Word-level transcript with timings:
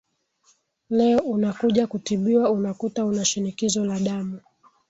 leo 0.89 1.19
unakuja 1.19 1.87
kutibiwa 1.87 2.49
unakuta 2.51 3.05
una 3.05 3.25
shinikizo 3.25 3.85
la 3.85 3.99
damu 3.99 4.39